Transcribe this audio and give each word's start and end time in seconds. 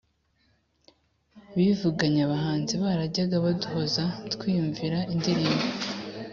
Bivuganye 1.55 2.21
abahanzi 2.27 2.73
Barajyaga 2.83 3.35
baduhoza 3.45 4.03
Twiyumvira 4.33 4.99
indirimbo 5.13 5.65